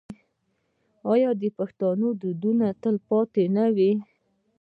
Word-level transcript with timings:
آیا 1.13 1.29
د 1.41 1.43
پښتنو 1.57 2.07
دودونه 2.21 2.67
به 2.71 2.77
تل 2.81 2.95
پاتې 3.07 3.43
نه 3.55 3.65
وي؟ 3.75 3.91